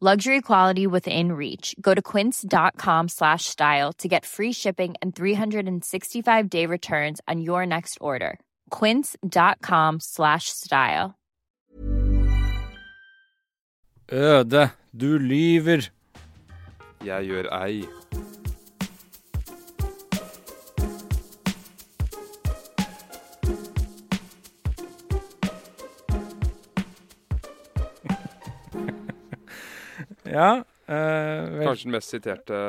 [0.00, 1.74] Luxury quality within reach.
[1.80, 7.66] Go to quince.com slash style to get free shipping and 365 day returns on your
[7.66, 8.38] next order.
[8.70, 11.16] Quince.com slash style.
[14.12, 15.90] Øde, du lyver.
[17.04, 17.97] Jeg gjør ei.
[30.38, 30.52] Ja.
[30.62, 32.62] uh, vel, Kanskje den mest siterte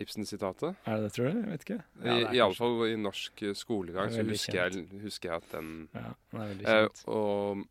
[0.00, 0.74] Ibsen-sitatet.
[0.88, 1.36] Er det det, tror du?
[1.38, 1.76] Jeg vet ikke.
[2.02, 5.52] I, Ja, i alle fall i norsk eh, skolegang så husker jeg, husker jeg at
[5.52, 7.04] den Ja, den er veldig eh.
[7.14, 7.62] Og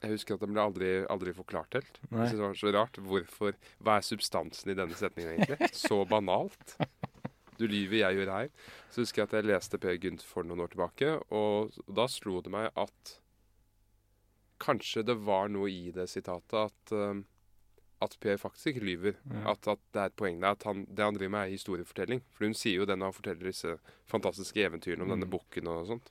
[0.00, 2.00] jeg husker at den ble aldri, aldri forklart helt.
[2.08, 2.22] Nei.
[2.22, 2.98] Jeg synes det var så rart.
[3.10, 5.68] Hvorfor, Hva er substansen i denne setningen, egentlig?
[5.86, 6.76] Så banalt.
[7.56, 8.50] Du lyver, jeg gjør her.
[8.92, 12.42] Så husker jeg at jeg leste Per Gynt for noen år tilbake, og da slo
[12.44, 13.16] det meg at
[14.62, 17.24] kanskje det var noe i det sitatet at um,
[18.02, 19.14] at Per faktisk ikke lyver.
[19.32, 19.52] Ja.
[19.52, 20.50] At, at det er et poeng der.
[20.56, 22.20] At han, det han driver med, er historiefortelling.
[22.36, 23.78] For hun sier jo det når han forteller disse
[24.10, 25.14] fantastiske eventyrene om Mm.
[25.20, 26.10] denne bukken og sånt.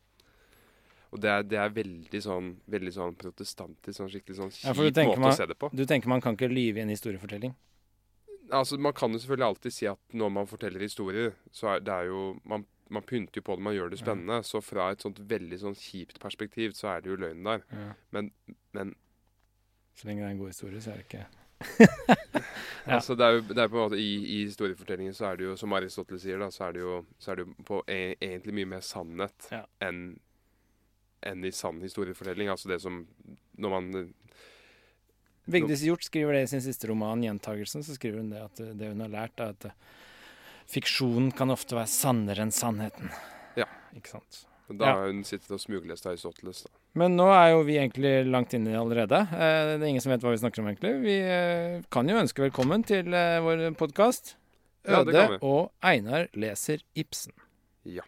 [1.14, 4.98] Og det er, det er veldig sånn veldig sånn protestantisk, sånn skikkelig sånn Ja, kjip
[4.98, 5.70] ja, måte man- å se det på.
[5.72, 7.54] Du tenker man kan ikke lyve i en historiefortelling?
[8.52, 11.94] Altså, Man kan jo selvfølgelig alltid si at når man forteller historier, så er det
[11.94, 14.44] er jo Man, man pynter jo på det, man gjør det spennende.
[14.44, 17.64] Så fra et sånt veldig sånn kjipt perspektiv, så er det jo løgn der.
[17.72, 17.94] Ja.
[18.12, 18.32] Men,
[18.74, 18.96] men
[19.96, 21.26] Så lenge det er en god historie, så er det ikke
[22.86, 23.00] Ja.
[23.00, 25.48] Altså, det er jo det er på en måte I, i historiefortellingen så er det
[25.48, 27.96] jo, som Aristoteles sier, da, så er det jo, så er det jo på e
[28.14, 29.64] egentlig mye mer sannhet Ja.
[29.82, 30.20] enn
[31.26, 32.52] enn i sann historiefortelling.
[32.54, 33.08] Altså det som
[33.58, 34.14] Når man
[35.50, 37.84] Vigdis Hjorth skriver det i sin siste roman, 'Gjentagelsen'.
[37.84, 39.66] Så skriver hun det at eh, det hun har lært, er at
[40.66, 43.10] fiksjonen fiksjon kan ofte være sannere enn sannheten.
[43.58, 43.66] Ja.
[43.96, 44.46] Ikke sant.
[44.70, 46.64] Da har hun sittet og smuglest Aristoteles.
[46.66, 46.85] Da.
[46.96, 49.18] Men nå er jo vi egentlig langt inne allerede.
[49.36, 50.94] Eh, Det er ingen som vet hva vi snakker om, egentlig.
[51.04, 54.36] Vi eh, kan jo ønske velkommen til eh, vår podkast.
[54.86, 57.34] Øde ja, og Einar leser Ibsen.
[57.90, 58.06] Ja.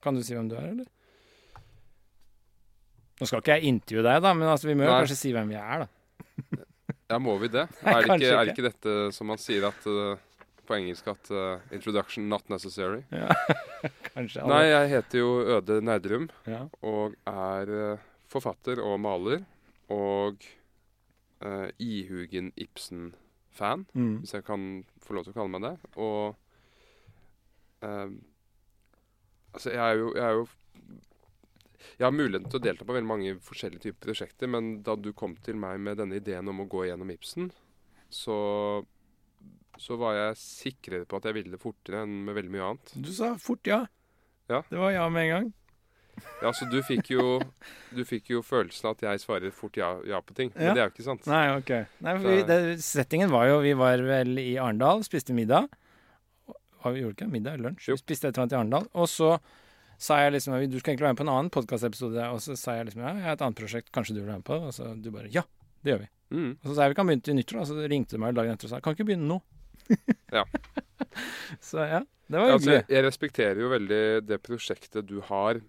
[0.00, 0.88] Kan du si hvem du er, eller?
[3.20, 5.00] Nå skal ikke jeg intervjue deg, da, men altså, vi må jo Nei.
[5.02, 6.64] kanskje si hvem vi er, da.
[7.10, 7.66] Ja, må vi det?
[7.84, 8.68] Nei, Er det, ikke, ikke, er det ikke.
[8.70, 10.22] dette som man sier at eh,
[10.70, 13.02] på engelsk at uh, 'introduction not necessary'?
[13.10, 13.28] Ja.
[14.14, 14.48] kanskje Aldri.
[14.54, 16.62] Nei, jeg heter jo Øde Nerdrum Ja.
[16.82, 17.98] og er uh,
[18.30, 19.42] forfatter og maler.
[19.90, 20.38] Og
[21.42, 24.18] uh, ihugen Ibsen-fan, Mm.
[24.22, 25.76] hvis jeg kan få lov til å kalle meg det.
[25.96, 26.36] Og
[27.82, 28.10] eh,
[29.54, 30.46] Altså, jeg er jo, jeg er jo
[31.98, 35.10] jeg har muligheten til å delta på veldig mange forskjellige typer prosjekter, men da du
[35.16, 37.48] kom til meg med denne ideen om å gå gjennom Ibsen,
[38.12, 38.36] så,
[39.78, 42.92] så var jeg sikrere på at jeg ville det fortere enn med veldig mye annet.
[43.00, 43.84] Du sa fort ja.
[44.50, 44.62] Ja.
[44.68, 45.48] Det var ja med en gang.
[46.42, 47.38] Ja, så du fikk jo,
[47.96, 50.66] du fikk jo følelsen av at jeg svarer fort ja, ja på ting, Ja.
[50.66, 51.28] men det er jo ikke sant.
[51.30, 51.70] Nei, ok.
[52.04, 55.70] Nei, for vi, det, settingen var jo Vi var vel i Arendal, spiste middag.
[56.80, 57.30] Hva vi gjorde ikke?
[57.30, 57.60] Middag?
[57.62, 57.88] Lunsj?
[57.92, 57.96] Jo.
[57.96, 58.88] Vi spiste et eller annet i Arendal.
[58.96, 59.30] Og så
[60.00, 62.26] sa jeg liksom Du skal egentlig være med på en annen podkastepisode.
[62.34, 64.42] Og så sa jeg liksom ja, jeg har et annet prosjekt, kanskje du vil være
[64.42, 64.68] med på det?
[64.72, 65.44] Og så du bare ja,
[65.84, 66.10] det gjør vi.
[66.36, 66.50] Mm.
[66.58, 67.66] Og så sa jeg vi kan begynne til nyttår, da.
[67.70, 69.40] Så ringte du meg dagen etter og sa kan ikke begynne nå.
[70.38, 70.44] Ja.
[71.60, 72.84] så ja, det var Altså, hyggelig.
[72.88, 75.60] jeg, jeg respekterer jo veldig det prosjektet du har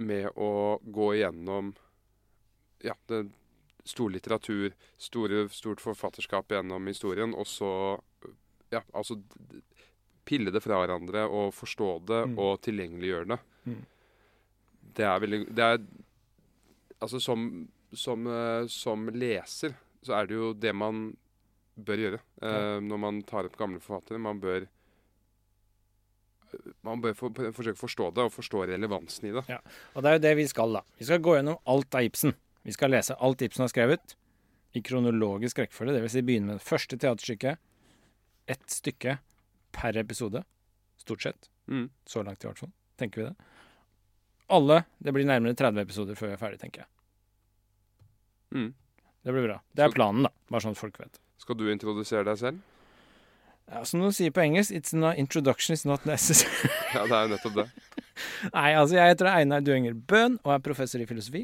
[0.00, 0.48] med å
[0.82, 1.74] gå igjennom
[2.82, 3.26] ja, det
[3.84, 7.70] stor litteratur, store, stort forfatterskap gjennom historien, og så
[8.72, 9.16] ja, altså
[10.28, 12.38] pille det fra hverandre og forstå det Mm.
[12.38, 13.38] og tilgjengeliggjøre det.
[13.66, 13.80] Mm.
[14.96, 15.78] Det er veldig Det er
[17.00, 19.72] Altså, som, som, eh, som leser
[20.04, 21.16] så er det jo det man
[21.86, 24.20] bør gjøre eh, når man tar opp gamle forfattere.
[24.22, 24.68] Man bør
[26.86, 29.58] man bør for, forsøke å forstå det, og forstå relevansen i det.
[29.94, 30.82] Og det er jo det vi skal, da.
[30.98, 32.34] Vi skal gå gjennom alt av Ibsen.
[32.66, 34.16] Vi skal lese alt Ibsen har skrevet,
[34.76, 35.96] i kronologisk rekkefølge.
[35.98, 36.16] Dvs.
[36.16, 37.62] Si begynne med det første teaterstykket.
[38.50, 39.16] Ett stykke
[39.74, 40.42] per episode,
[40.98, 41.50] stort sett.
[41.70, 41.88] Mm.
[42.06, 42.72] Så langt, i hvert fall.
[42.98, 43.50] Tenker vi det.
[44.50, 44.82] Alle.
[44.98, 46.90] Det blir nærmere 30 episoder før vi er ferdig, tenker jeg.
[48.58, 48.70] Mm.
[49.22, 49.60] Det blir bra.
[49.76, 50.32] Det er planen, da.
[50.50, 51.20] Bare sånn at folk vet.
[51.50, 52.58] Skal du introdusere deg selv?
[53.66, 56.68] Ja, som de sier på engelsk, it's an introduction is not necessary.
[56.94, 57.64] Ja, det er jo nettopp det.
[58.54, 61.42] Nei, altså jeg heter Einar Duenger Bøhn og er professor i filosofi.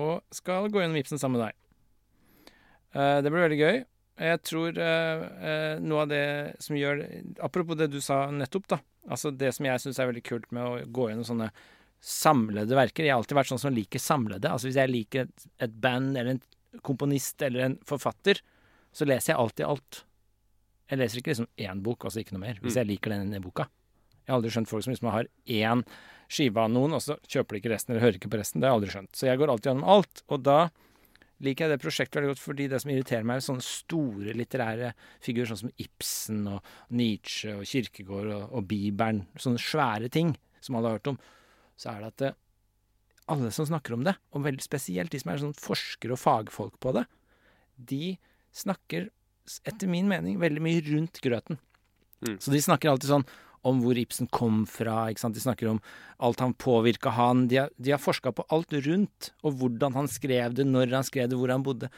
[0.00, 2.54] Og skal gå gjennom Ibsen sammen med deg.
[2.96, 3.82] Uh, det blir veldig gøy.
[4.30, 6.24] Jeg tror uh, uh, noe av det
[6.64, 7.04] som gjør
[7.44, 8.80] Apropos det du sa nettopp, da.
[9.12, 11.50] Altså det som jeg syns er veldig kult med å gå gjennom sånne
[12.00, 13.04] samlede verker.
[13.04, 14.48] Jeg har alltid vært sånn som liker samlede.
[14.48, 18.40] Altså hvis jeg liker et, et band eller en komponist eller en forfatter,
[18.94, 20.02] så leser jeg alltid alt.
[20.90, 22.80] Jeg leser ikke liksom én bok, altså ikke noe mer, hvis Mm.
[22.82, 23.66] jeg liker denne boka.
[24.24, 25.84] Jeg har aldri skjønt folk som liksom har én
[26.28, 28.60] skive av noen, og så kjøper de ikke resten, eller hører ikke på resten.
[28.60, 29.12] Det har jeg aldri skjønt.
[29.18, 30.22] Så jeg går alltid gjennom alt.
[30.28, 30.70] Og da
[31.44, 34.92] liker jeg det prosjektet veldig godt, fordi det som irriterer meg, er sånne store litterære
[35.20, 40.76] figurer, sånn som Ibsen og Nietzsche og Kirkegård og, og Bibelen, sånne svære ting som
[40.76, 41.18] alle har hørt om,
[41.76, 42.32] så er det at det,
[43.28, 46.78] alle som snakker om det, og veldig spesielt de som er sånn forskere og fagfolk
[46.80, 47.04] på det,
[47.76, 48.16] de
[48.54, 49.08] snakker,
[49.68, 51.58] etter min mening, veldig mye rundt grøten.
[52.24, 52.38] Mm.
[52.40, 53.26] Så de snakker alltid sånn
[53.64, 55.36] om hvor Ibsen kom fra, ikke sant?
[55.36, 55.80] de snakker om
[56.24, 57.46] alt han påvirka han.
[57.48, 61.06] De har, de har forska på alt rundt, og hvordan han skrev det, når han
[61.06, 61.88] skrev det, hvor han bodde.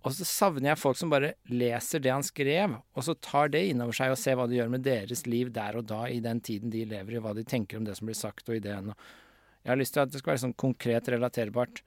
[0.00, 3.66] Og så savner jeg folk som bare leser det han skrev, og så tar det
[3.70, 6.40] innover seg og ser hva det gjør med deres liv der og da, i den
[6.42, 8.94] tiden de lever i, hva de tenker om det som blir sagt, og ideen.
[9.60, 11.82] Jeg har lyst til at det skal være sånn konkret relaterbart.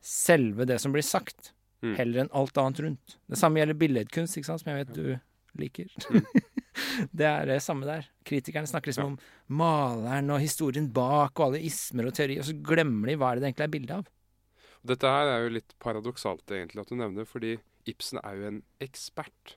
[0.00, 1.52] Selve det som blir sagt,
[1.84, 1.94] Mm.
[1.94, 3.16] heller enn alt annet rundt.
[3.30, 5.92] Det samme gjelder billedkunst, ikke sant, som jeg vet du liker.
[7.18, 8.08] det er det samme der.
[8.26, 9.18] Kritikerne snakker liksom om
[9.60, 13.44] maleren og historien bak og alle ismer og teorier, og så glemmer de hva det
[13.44, 14.10] det egentlig er bilde av.
[14.88, 17.56] Dette her er jo litt paradoksalt egentlig at du nevner, fordi
[17.88, 19.56] Ibsen er jo en ekspert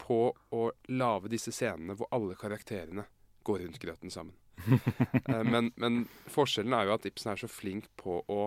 [0.00, 0.20] på
[0.54, 3.04] å lage disse scenene hvor alle karakterene
[3.46, 4.36] går rundt grøten sammen.
[5.28, 8.38] Eh, men, men forskjellen er jo at Ibsen er så flink på å,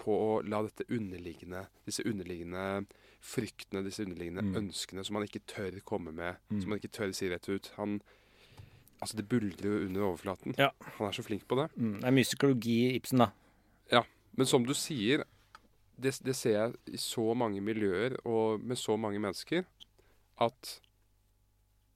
[0.00, 2.86] på å la dette underliggende, disse underliggende
[3.20, 4.54] fryktene, disse underliggende Mm.
[4.62, 6.60] ønskene som han ikke tør komme med, Mm.
[6.62, 7.70] som han ikke tør si rett ut.
[7.76, 8.00] Han,
[9.02, 10.54] altså Det buldrer jo under overflaten.
[10.58, 10.70] Ja.
[10.98, 11.68] Han er så flink på det.
[11.76, 13.30] Mm, det er mye psykologi i Ibsen, da.
[13.92, 14.02] Ja.
[14.36, 15.24] Men som du sier,
[16.00, 19.66] det, det ser jeg i så mange miljøer og med så mange mennesker,
[20.40, 20.80] at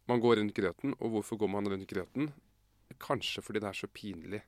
[0.07, 0.93] man går rundt grøten.
[1.00, 2.33] Og hvorfor går man rundt grøten?
[3.00, 4.43] Kanskje fordi det er så pinlig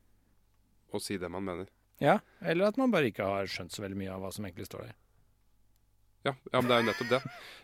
[0.93, 1.67] å si det man mener.
[2.03, 4.69] Ja, eller at man bare ikke har skjønt så veldig mye av hva som egentlig
[4.69, 4.97] står der.
[6.27, 7.21] Ja, ja men det er jo nettopp det.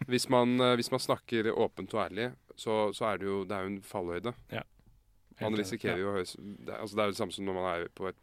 [0.08, 3.56] Hvis man, eh, hvis man snakker åpent og ærlig, så, så er det jo det
[3.56, 4.34] er jo en fallhøyde.
[5.42, 7.86] Man risikerer jo høres det, altså det er jo det samme som når man er
[7.98, 8.18] på et,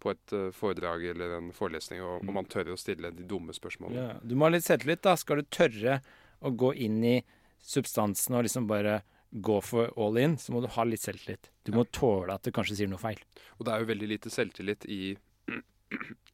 [0.00, 3.54] på et eh, foredrag eller en forelesning, og, og man tør å stille de dumme
[3.56, 4.04] spørsmålene.
[4.14, 5.16] Ja, du må ha litt selvtillit, da.
[5.20, 5.98] Skal du tørre
[6.44, 7.18] å gå inn i
[7.64, 9.02] substansen og liksom bare
[9.34, 11.50] gå for all in, så må du ha litt selvtillit.
[11.66, 13.18] Du må tåle at du kanskje sier noe feil.
[13.58, 15.16] Og det er jo veldig lite selvtillit i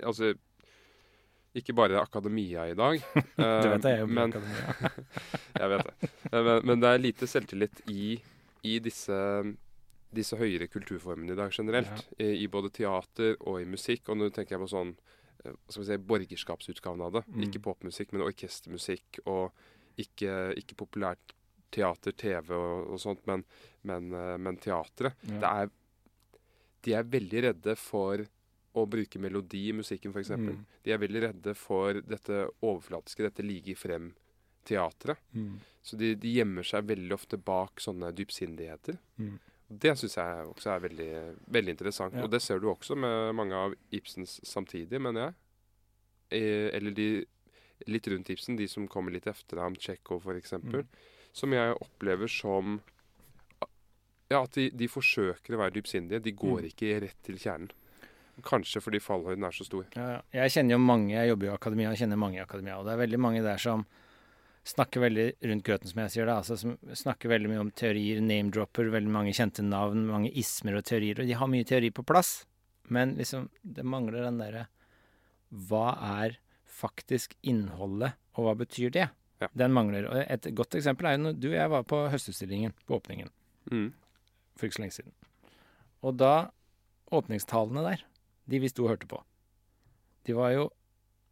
[0.07, 0.35] Altså
[1.59, 3.01] ikke bare akademia i dag.
[3.37, 4.91] Du eh, vet det, jeg jobber i men, akademia.
[5.62, 6.11] jeg vet det.
[6.31, 8.05] Eh, Men, men det er lite selvtillit i,
[8.71, 9.19] i disse,
[10.15, 12.07] disse høyere kulturformene i dag generelt.
[12.19, 14.07] I, I både teater og i musikk.
[14.09, 17.27] Og nå tenker jeg på sånn eh, skal vi si, borgerskapsutgaven av det.
[17.27, 17.45] Mm.
[17.49, 19.23] Ikke popmusikk, men orkestermusikk.
[19.27, 19.51] Og
[20.01, 21.35] ikke, ikke populært
[21.75, 23.43] teater, TV og, og sånt, men,
[23.91, 25.19] men, eh, men teatret.
[25.27, 25.75] Det er,
[26.87, 28.23] de er veldig redde for
[28.79, 30.31] å bruke melodi i musikken, f.eks.
[30.39, 30.65] Mm.
[30.85, 35.19] De er veldig redde for dette overflatiske, dette ligger frem-teatret.
[35.35, 35.57] Mm.
[35.83, 38.99] Så de, de gjemmer seg veldig ofte bak sånne dypsindigheter.
[39.19, 39.39] Mm.
[39.71, 41.11] Det syns jeg også er veldig,
[41.55, 42.15] veldig interessant.
[42.19, 42.25] Ja.
[42.27, 45.35] Og det ser du også med mange av Ibsens samtidige, mener jeg.
[46.41, 47.09] Eh, eller de
[47.91, 50.53] litt rundt Ibsen, de som kommer litt etter ham, Tsjekhov f.eks.
[50.62, 50.83] Mm.
[51.33, 52.81] Som jeg opplever som
[54.31, 56.21] Ja, at de, de forsøker å være dypsindige.
[56.23, 56.67] De går Mm.
[56.71, 57.71] ikke rett til kjernen.
[58.47, 59.87] Kanskje fordi fallhøyden er så stor.
[59.97, 60.20] Ja, ja.
[60.42, 62.87] jeg kjenner jo mange, jeg jobber jo i akademia og kjenner mange i akademia, og
[62.87, 63.87] det er veldig mange der som
[64.70, 66.35] snakker veldig rundt grøten, som jeg sier det.
[66.37, 70.85] altså som snakker veldig mye om teorier, name-dropper, veldig mange kjente navn, mange ismer og
[70.85, 72.44] teorier, og de har mye teori på plass,
[72.92, 74.66] men liksom, det mangler den derre
[75.50, 79.09] Hva er faktisk innholdet, og hva betyr det?
[79.40, 79.49] Ja.
[79.56, 80.06] Den mangler.
[80.11, 83.30] Og et godt eksempel er jo når du og jeg var på Høstutstillingen, på åpningen,
[83.70, 83.92] Mm.
[84.56, 85.12] for ikke så lenge siden.
[86.02, 86.50] Og da
[87.11, 88.02] Åpningstalene der,
[88.50, 89.23] de vi sto og hørte på,
[90.28, 90.69] de var jo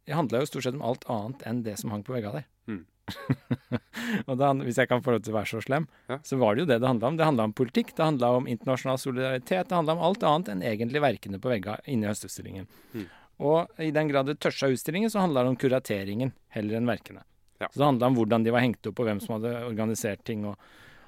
[0.09, 2.45] De handla jo stort sett om alt annet enn det som hang på veggene der.
[2.65, 2.79] Mm.
[4.29, 6.17] og da, hvis jeg kan få lov til å være så slem, Ja.
[6.25, 7.17] så var det jo det det handla om.
[7.19, 10.63] Det handla om politikk, det handla om internasjonal solidaritet, det handla om alt annet enn
[10.65, 12.65] egentlig verkene på veggene inne i Høstutstillingen.
[12.95, 13.05] Mm.
[13.45, 17.21] Og i den grad det tørsa utstillingen, så handla det om kurateringen heller enn verkene.
[17.61, 17.69] Ja.
[17.69, 20.41] Så det handla om hvordan de var hengt opp, og hvem som hadde organisert ting.
[20.49, 20.57] Og,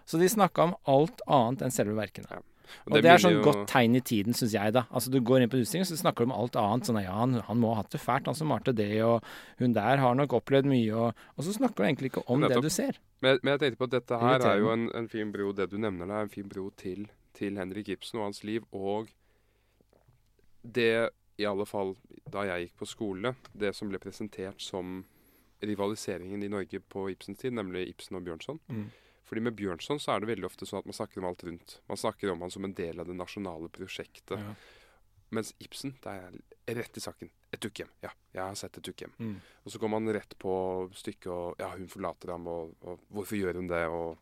[0.06, 2.30] så de snakka om alt annet enn selve verkene.
[2.30, 2.44] Ja.
[2.88, 4.86] Og, det, er sånn godt tegn i tiden, syns jeg, da.
[4.90, 6.88] Altså Du går inn på utstilling, så snakker du om alt annet.
[6.88, 9.26] Sånn ja, han, han må ha hatt det fælt, han som malte det, og
[9.62, 12.62] hun der har nok opplevd mye, og, og så snakker du egentlig ikke om det
[12.64, 13.00] du ser.
[13.22, 15.70] Men, men, jeg tenkte på at dette her er jo en, en, fin bro, det
[15.72, 17.06] du nevner der, en fin bro til,
[17.38, 19.12] til Henrik Ibsen og hans liv, og
[20.62, 21.10] det,
[21.42, 21.96] i alle fall
[22.32, 25.04] da jeg gikk på skole, det som ble presentert som
[25.62, 28.60] rivaliseringen i Norge på Ibsens tid, nemlig Ibsen og Bjørnson.
[28.68, 28.90] Mm.
[29.28, 31.78] Fordi med Bjørnson så er det veldig ofte sånn at man snakker om alt rundt.
[31.88, 34.40] Man snakker om han som en del av det nasjonale prosjektet.
[34.40, 34.56] Ja.
[35.32, 37.30] Mens Ibsen, det er rett i saken.
[37.56, 37.92] Et dukkehjem.
[38.04, 39.14] Ja, jeg har sett et dukkehjem.
[39.20, 39.38] Mm.
[39.64, 40.54] Og så går man rett på
[40.98, 44.20] stykket og Ja, hun forlater ham, og, og hvorfor gjør hun det, og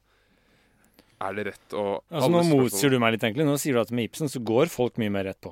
[1.20, 3.48] er det rett, og Altså Nå motsier du meg litt, egentlig.
[3.50, 5.52] Nå sier du at med Ibsen så går folk mye mer rett på.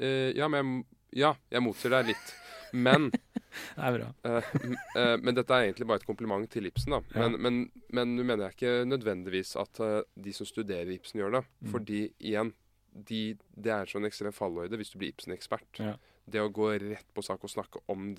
[0.00, 0.84] Uh, ja, men jeg,
[1.20, 2.32] ja, jeg motsier deg litt.
[2.72, 3.10] Men
[3.76, 4.08] Det bra.
[4.24, 4.48] Uh,
[4.96, 6.94] uh, men dette er egentlig bare et kompliment til Ibsen.
[6.96, 7.00] da.
[7.16, 7.28] Ja.
[7.32, 11.44] Men, men, nå mener jeg ikke nødvendigvis at uh, de som studerer Ibsen, gjør det.
[11.60, 11.70] Mm.
[11.74, 12.52] Fordi igjen,
[12.92, 13.22] de,
[13.56, 15.82] det er sånn ekstrem falløyde hvis du blir Ibsen-ekspert.
[15.82, 15.96] Ja.
[16.28, 18.12] Det å gå rett på sak og snakke om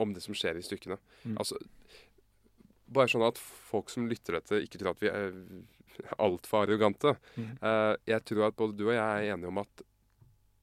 [0.00, 0.96] om det som skjer i stykkene.
[1.22, 1.36] Mm.
[1.38, 1.60] Altså,
[2.90, 5.36] bare sånn at folk som lytter dette, ikke tror at vi er
[6.16, 7.12] altfor arrogante.
[7.36, 7.52] Mm.
[8.08, 9.84] jeg tror at både du og jeg er enige om at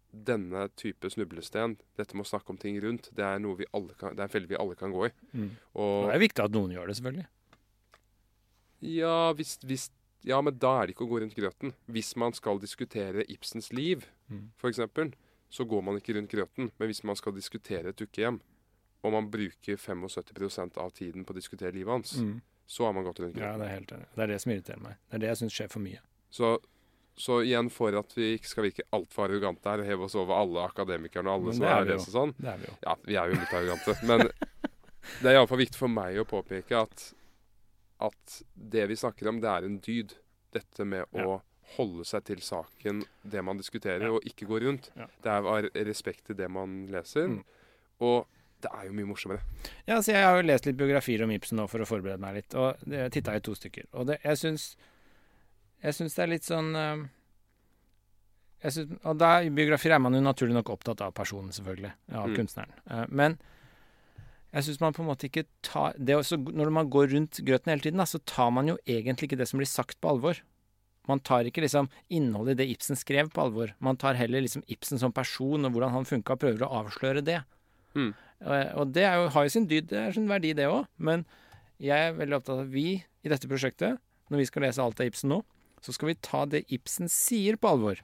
[0.10, 3.94] denne type snublesten, dette med å snakke om ting rundt, det er noe vi alle
[4.00, 5.12] kan, det er en felle vi alle kan gå i.
[5.34, 5.51] Mm.
[5.75, 7.28] Og, det er viktig at noen gjør det, selvfølgelig.
[8.89, 9.89] Ja, hvis, hvis,
[10.25, 11.74] ja, men da er det ikke å gå rundt grøten.
[11.92, 14.46] Hvis man skal diskutere Ibsens liv, mm.
[14.60, 14.82] f.eks.,
[15.50, 16.70] så går man ikke rundt grøten.
[16.78, 18.39] Men hvis man skal diskutere et dukkehjem,
[19.01, 22.36] og man bruker 75% av tiden på å diskutere livet hans, mm.
[22.70, 23.48] så har man gått rundt grøten.
[23.48, 24.10] Ja, det er helt enig.
[24.16, 25.00] Det er det som irriterer meg.
[25.08, 26.04] Det er det jeg syns skjer for mye.
[26.30, 26.51] Så
[27.20, 30.38] så igjen for at vi ikke skal virke altfor arrogante her og heve oss over
[30.40, 32.32] alle akademikerne og alle som er det og sånn.
[32.38, 32.76] Det er vi jo.
[32.86, 33.96] Ja, vi er jo litt arrogante.
[34.08, 34.24] Men
[35.20, 37.04] det er iallfall viktig for meg å påpeke at,
[38.08, 40.16] at det vi snakker om, det er en dyd.
[40.56, 41.42] Dette med å
[41.76, 44.16] holde seg til saken, det man diskuterer, ja.
[44.16, 44.88] og ikke gå rundt.
[44.98, 45.06] Ja.
[45.22, 47.28] Det er av respekt til det man leser.
[47.36, 47.44] Mm.
[48.08, 48.24] Og
[48.64, 49.44] det er jo mye morsommere.
[49.84, 52.40] Ja, så Jeg har jo lest litt biografier om Ibsen nå for å forberede meg
[52.40, 52.80] litt, og
[53.14, 53.92] titta i to stykker.
[54.00, 54.72] Og det, jeg syns
[55.83, 57.05] jeg syns det er litt sånn uh,
[58.65, 61.93] synes, Og da, i biografier er man jo naturlig nok opptatt av personen, selvfølgelig.
[62.12, 62.36] Av mm.
[62.36, 62.75] kunstneren.
[62.89, 63.39] Uh, men
[64.50, 67.86] jeg syns man på en måte ikke tar også, Når man går rundt grøten hele
[67.86, 70.41] tiden, da, så tar man jo egentlig ikke det som blir sagt, på alvor.
[71.09, 73.74] Man tar ikke liksom innholdet i det Ibsen skrev, på alvor.
[73.79, 77.24] Man tar heller liksom Ibsen som person og hvordan han funka, og prøver å avsløre
[77.25, 77.39] det.
[77.95, 78.12] Mm.
[78.41, 80.89] Uh, og det jo, har jo sin dyd, det er sin verdi, det òg.
[80.98, 81.25] Men
[81.79, 85.00] jeg er veldig opptatt av at vi i dette prosjektet, når vi skal lese alt
[85.01, 85.41] av Ibsen nå,
[85.86, 88.01] så skal vi ta det Ibsen sier, på alvor.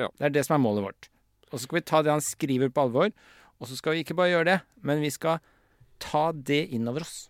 [0.00, 0.10] Ja.
[0.18, 1.10] Det er det som er målet vårt.
[1.52, 3.12] Og så skal vi ta det han skriver, på alvor.
[3.62, 5.42] Og så skal vi ikke bare gjøre det, men vi skal
[6.02, 7.28] ta det innover oss.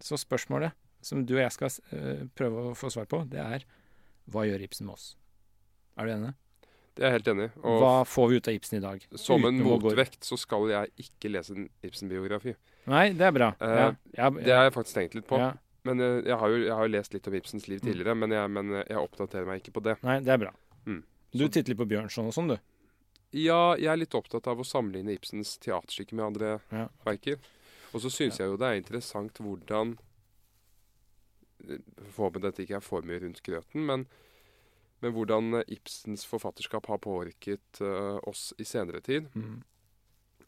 [0.00, 3.66] Så spørsmålet som du og jeg skal uh, prøve å få svar på, det er
[4.30, 5.14] hva gjør Ibsen med oss?
[5.98, 6.32] Er du enig?
[6.94, 7.52] Det er jeg helt enig i.
[7.80, 9.04] Hva får vi ut av Ibsen i dag?
[9.18, 12.54] Som en motvekt så skal jeg ikke lese en Ibsen-biografi.
[12.90, 13.50] Nei, det er bra.
[13.62, 13.88] Uh, ja,
[14.18, 15.40] ja, det har jeg faktisk tenkt litt på.
[15.88, 17.86] Men jeg, jeg, har jo, jeg, har jo, lest litt om Ibsens liv mm.
[17.86, 18.20] tidligere, mm.
[18.24, 19.96] men, jeg, men, jeg, oppdaterer meg ikke på det.
[20.06, 20.52] Nei, det er bra.
[20.84, 21.00] Mm.
[21.32, 22.58] Du titter litt på Bjørnson og sånn, du?
[23.36, 26.88] Ja, jeg er litt opptatt av å sammenligne Ibsens teaterstykke med andre ja.
[27.06, 27.38] verker.
[27.94, 28.44] Og så syns ja.
[28.44, 29.98] jeg jo det er interessant hvordan
[31.60, 34.06] Forhåpentlig dette ikke er for mye rundt grøten, men,
[35.04, 39.26] men hvordan Ibsens forfatterskap har påvirket uh, oss i senere tid.
[39.36, 39.58] Mm.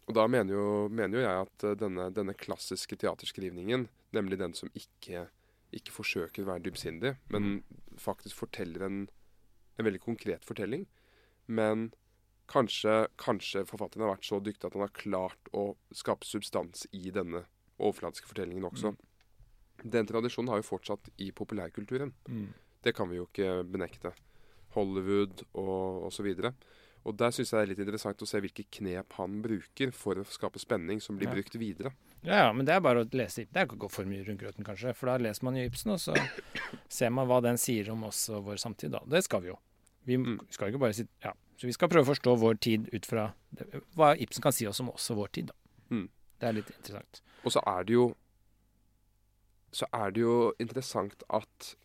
[0.09, 4.53] Og da mener jo, mener jo jeg at uh, denne, denne klassiske teaterskrivningen Nemlig den
[4.53, 5.27] som ikke,
[5.73, 7.79] ikke forsøker å være dypsindig, men mm.
[7.97, 8.99] faktisk forteller en,
[9.79, 10.85] en, veldig konkret fortelling.
[11.49, 11.87] Men
[12.53, 15.65] kanskje, kanskje, forfatteren har vært så dyktig at han har klart å
[15.97, 17.47] skape substans i denne
[17.79, 18.93] overfladiske fortellingen også.
[18.93, 19.89] Mm.
[19.97, 22.13] Den tradisjonen har jo fortsatt i populærkulturen.
[22.29, 22.53] Mm.
[22.85, 24.13] Det kan vi jo ikke benekte.
[24.77, 26.29] Hollywood og osv.
[26.37, 26.53] Og
[27.19, 30.27] der syns jeg det er litt interessant å se hvilke knep han bruker for å
[30.31, 31.35] skape spenning som blir ja.
[31.35, 31.91] brukt videre.
[32.23, 34.23] Ja, ja, men det er bare å lese Det er ikke å gå for mye
[34.23, 34.95] rundt grøten, kanskje.
[34.95, 36.15] For da leser man jo Ibsen, og så
[37.01, 39.03] ser man hva den sier om oss og vår samtid, da.
[39.11, 39.59] Det skal vi jo.
[40.07, 40.39] Vi mm.
[40.55, 41.35] skal ikke bare sitte Ja.
[41.59, 44.67] Så vi skal prøve å forstå vår tid ut fra det, hva Ibsen kan si
[44.67, 45.59] oss om oss og vår tid, da.
[45.95, 46.09] Mm.
[46.41, 47.23] Det er litt interessant.
[47.43, 48.09] Og så er det jo
[49.73, 51.77] Så er det jo interessant at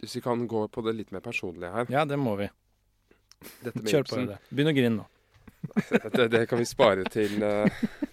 [0.00, 2.48] Hvis vi kan gå på det litt mer personlige her Ja, det må vi.
[3.44, 4.38] Kjør på det.
[4.50, 5.06] Begynn å grine nå.
[6.12, 7.66] Det, det, kan vi spare til, uh,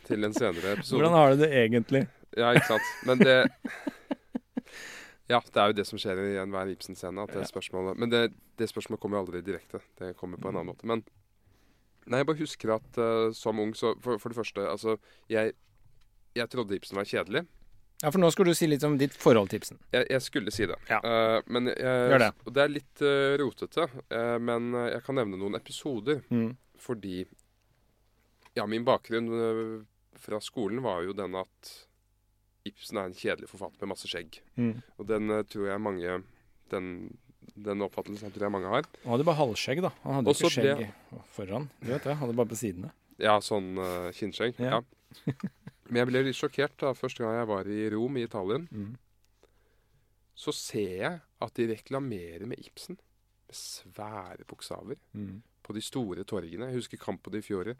[0.07, 0.97] til, en senere episode.
[0.97, 2.05] Hvordan har du det egentlig?
[2.33, 2.93] Ja, ikke sant.
[3.07, 3.37] Men det
[5.31, 7.23] Ja, det er jo det som skjer i enhver Ibsen-scene.
[7.23, 8.23] at det spørsmålet, Men det,
[8.59, 9.79] det, spørsmålet kommer aldri direkte.
[9.99, 10.85] Det kommer på en annen måte.
[10.85, 11.03] Men
[12.05, 14.97] nei, jeg bare husker at uh, som ung så for, for, det første Altså,
[15.29, 15.53] jeg,
[16.35, 17.45] jeg trodde Ibsen var kjedelig.
[18.03, 19.77] Ja, for nå skal du si litt om ditt forhold til Ibsen.
[19.95, 20.75] Jeg, jeg skulle si det.
[20.91, 20.97] Ja.
[20.99, 22.27] Uh, men jeg, det.
[22.43, 26.19] Og det er litt uh, rotete, Uh, men jeg kan nevne noen episoder.
[26.33, 26.51] Mm.
[26.83, 27.23] Fordi
[28.57, 29.29] Ja, min bakgrunn
[30.19, 31.71] fra skolen var jo den at
[32.67, 34.41] Ibsen er en kjedelig forfatter med masse skjegg.
[34.59, 34.83] Mm.
[34.99, 36.19] Og den tror jeg mange
[36.71, 36.85] Den,
[37.55, 38.87] den oppfattelsen tror jeg mange har.
[39.05, 39.93] Han hadde bare halvskjegg, da.
[40.03, 41.69] Han hadde Også ikke skjegg foran.
[41.79, 42.93] Du vet det, han hadde bare på sidene.
[43.21, 44.59] Ja, sånn uh, kinnskjegg.
[44.59, 44.81] Ja.
[45.23, 45.37] Ja.
[45.89, 48.67] Men jeg ble litt sjokkert da første gang jeg var i Rom i Italien.
[48.71, 48.93] Mm.
[50.33, 52.97] Så ser jeg at de reklamerer med Ibsen.
[53.47, 54.97] Med svære bokstaver.
[55.13, 55.41] Mm.
[55.63, 56.71] På de store torgene.
[56.71, 57.75] Jeg husker Campo di Fiore.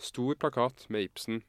[0.00, 1.42] Stor plakat med Ibsen.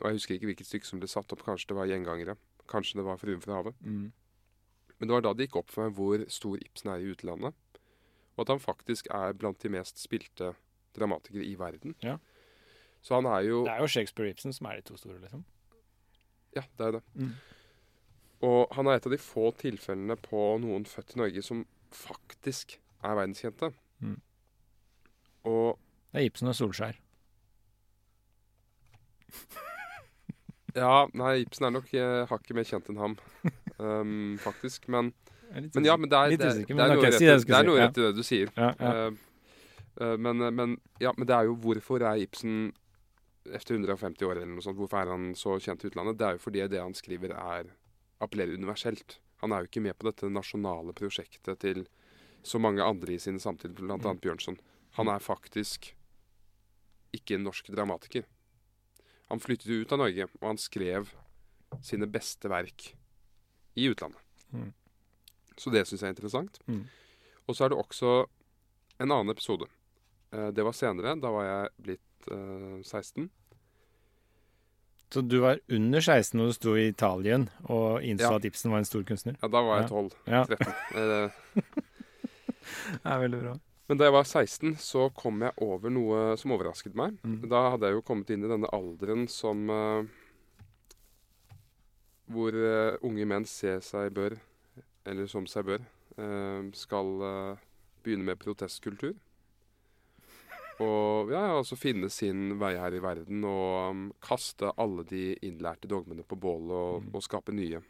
[0.00, 1.44] Og jeg husker ikke hvilket stykke som ble satt opp.
[1.46, 2.38] Kanskje det var Gjengangere.
[2.70, 3.76] Kanskje det var Fruen fra havet.
[3.84, 4.12] Mm.
[4.98, 7.58] Men det var da det gikk opp for meg hvor stor Ibsen er i utlandet.
[8.34, 10.54] Og at han faktisk er blant de mest spilte
[10.94, 11.94] dramatikere i verden.
[12.02, 12.16] Ja.
[13.04, 15.18] Så han er jo Det er jo Shakespeare og Ibsen som er de to store,
[15.20, 15.44] liksom.
[16.56, 17.02] Ja, det er det.
[17.20, 17.32] Mm.
[18.48, 22.76] Og han er et av de få tilfellene på noen født i Norge som faktisk
[23.04, 23.70] er verdenskjente.
[24.00, 24.16] Mm.
[25.50, 25.78] Og
[26.14, 26.96] Det er Ibsen og Solskjær.
[30.78, 33.16] ja, nei, Ibsen er nok eh, hakket mer kjent enn ham,
[33.78, 34.88] um, faktisk.
[34.92, 35.12] Men,
[35.52, 37.80] men ja, men det er, det, er noe rett, det du i- det er noe
[37.82, 38.52] rett i det du sier.
[38.56, 38.94] Ja, ja.
[38.94, 39.10] Eh,
[40.00, 42.72] eh, men, men, ja, men det er jo hvorfor er Ibsen
[43.52, 46.18] etter 150 år eller noe sånt, hvorfor er han så kjent i utlandet?
[46.18, 47.72] Det er jo fordi det han skriver er
[48.24, 49.18] appellerer universelt.
[49.42, 51.84] Han er jo ikke med på dette nasjonale prosjektet til
[52.44, 53.96] så mange andre i sin samtid, bl.a.
[53.96, 54.20] Mm.
[54.22, 54.58] Bjørnson.
[54.96, 55.90] Han er faktisk
[57.14, 58.24] ikke en norsk dramatiker.
[59.30, 61.12] Han flyttet jo ut av Norge, og han skrev
[61.84, 62.90] sine beste verk
[63.80, 64.20] i utlandet.
[64.54, 64.72] Mm.
[65.58, 66.60] Så det syns jeg er interessant.
[66.66, 66.84] Mm.
[67.48, 68.12] Og så er det også
[69.00, 69.68] en annen episode.
[70.32, 71.16] Eh, Det var senere.
[71.20, 73.30] Da var jeg blitt 16.
[75.14, 78.38] Så du var under 16 når du sto i Italien og innså Ja.
[78.40, 79.36] at Ibsen var en stor kunstner?
[79.42, 80.10] Ja, da var jeg 12.
[80.26, 80.72] Ja, 13.
[80.98, 81.30] Eh,
[83.04, 83.54] det er veldig bra.
[83.86, 87.18] Men da jeg var 16, så kom jeg over noe som overrasket meg.
[87.22, 87.48] Mm.
[87.52, 90.02] Da hadde jeg jo kommet inn i denne alderen som uh,
[92.32, 94.38] Hvor uh, unge menn ser seg bør,
[95.04, 95.84] eller som seg bør,
[96.16, 97.64] uh, skal eh,
[98.02, 99.12] begynne med protestkultur.
[100.82, 105.86] Og ja, altså finne sin vei her i verden og um, kaste alle de innlærte
[105.90, 107.12] dogmene på bålet og, Mm.
[107.14, 107.82] og skape nye.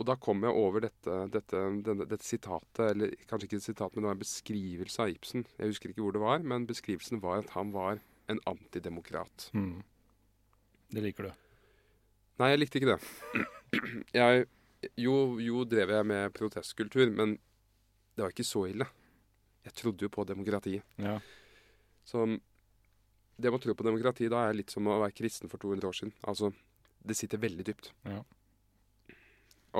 [0.00, 3.92] Og da kom jeg over dette, dette, denne, dette sitatet, eller kanskje ikke et sitat,
[3.94, 5.44] men det var en beskrivelse av Ibsen.
[5.60, 8.00] Jeg husker ikke hvor det var, men beskrivelsen var at han var
[8.32, 9.48] en antidemokrat.
[9.54, 9.82] Mm.
[10.92, 11.32] Det liker du.
[12.40, 13.00] Nei, jeg likte ikke det.
[14.16, 14.46] Jeg,
[15.00, 17.36] jo, jo drev jeg med protestkultur, men
[18.16, 18.84] det var ikke så ille.
[19.62, 20.84] Jeg trodde jo på demokratiet.
[20.98, 21.18] Ja.
[22.04, 22.24] Så
[23.36, 25.88] det med å tro på demokrati da er litt som å være kristen for 200
[25.88, 26.14] år siden.
[26.28, 26.52] Altså,
[27.02, 27.92] det sitter veldig dypt.
[28.06, 28.22] Ja.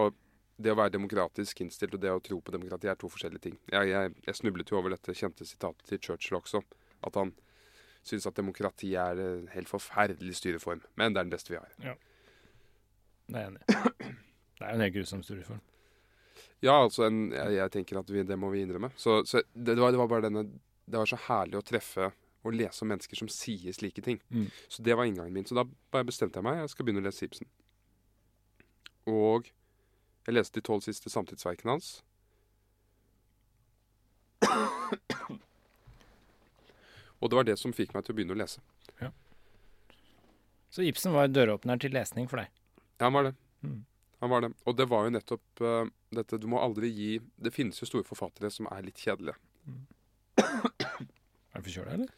[0.01, 0.18] Og
[0.62, 3.59] det å være demokratisk innstilt og det å tro på demokrati er to forskjellige ting.
[3.73, 6.62] Jeg, jeg, jeg snublet jo over dette kjente sitatet til Churchill også.
[7.07, 7.35] At han
[8.07, 10.83] syns at demokrati er en helt forferdelig styreform.
[10.99, 11.99] Men det er den beste vi har.
[13.27, 13.66] Det er enig.
[13.66, 15.62] Det er en helt grusom styreform.
[16.62, 18.92] Ja, altså, en, jeg, jeg tenker at vi, det må vi innrømme.
[18.96, 20.44] Så, så det, det, var, det var bare denne
[20.87, 24.18] Det var så herlig å treffe og lese om mennesker som sier slike ting.
[24.35, 24.48] Mm.
[24.70, 25.46] Så det var inngangen min.
[25.46, 25.66] Så da
[26.03, 26.59] bestemte jeg meg.
[26.62, 27.51] Jeg skal begynne å lese Ibsen.
[29.11, 29.51] Og
[30.27, 31.92] jeg leste de tolv siste samtidsverkene hans.
[37.22, 38.59] Og det var det som fikk meg til å begynne å lese.
[38.98, 39.12] Ja.
[40.75, 42.51] Så Ibsen var døråpner til lesning for deg.
[42.98, 43.35] Ja, han var det.
[43.62, 43.85] Mm.
[44.23, 44.53] Han var det.
[44.71, 47.09] Og det var jo nettopp uh, dette Du må aldri gi
[47.43, 49.35] Det finnes jo store forfattere som er litt kjedelige.
[50.39, 52.13] Er du forkjøla, eller?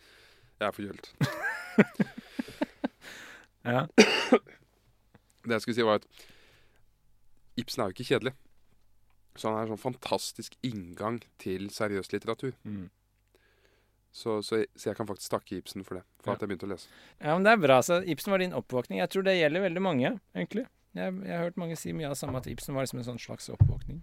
[0.61, 1.13] Jeg er forkjølt.
[3.65, 3.87] Ja.
[3.97, 6.05] Det jeg skulle si, var at
[7.57, 8.33] Ibsen er jo ikke kjedelig.
[9.41, 12.53] Så han er en sånn fantastisk inngang til seriøs litteratur.
[12.69, 12.91] Mm.
[14.15, 16.05] Så, så, så jeg kan faktisk takke Ibsen for det.
[16.21, 16.37] For Ja.
[16.37, 16.93] at jeg begynte å lese.
[17.25, 17.79] ja, men det er bra.
[17.83, 19.01] Så Ibsen var din oppvåkning.
[19.01, 20.67] Jeg tror det gjelder veldig mange, egentlig.
[20.95, 23.23] Jeg, jeg har hørt mange si mye av samme, at Ibsen var liksom en sånn
[23.23, 24.03] slags oppvåkning.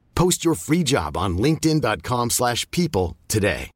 [0.21, 3.71] Post your free job on linkedin.com/people slash people today.